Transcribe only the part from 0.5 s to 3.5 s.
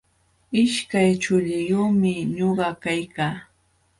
Ishkay chuliyumi ñuqa kaykaa.